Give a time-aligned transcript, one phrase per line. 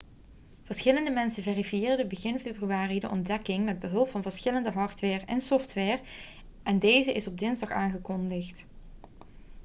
[0.63, 5.99] verschillende mensen verifieerden begin februari de ontdekking met behulp van verschillende hardware en software
[6.63, 8.65] en deze is op dinsdag aangekondigd